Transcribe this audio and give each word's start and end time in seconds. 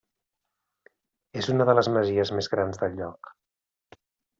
És 1.43 1.51
una 1.57 1.69
de 1.71 1.77
les 1.81 1.93
masies 1.99 2.35
més 2.41 2.53
grans 2.57 2.85
del 2.85 3.01
lloc. 3.03 3.35